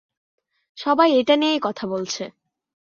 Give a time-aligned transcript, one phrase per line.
[0.77, 2.23] সবাই এটা নিয়েই কথা বলছে।